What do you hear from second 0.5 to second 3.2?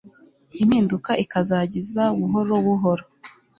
impinduka ikazajya iza buhoro buhoro